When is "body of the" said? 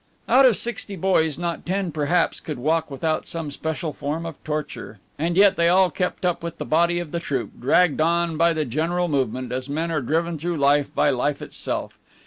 6.65-7.19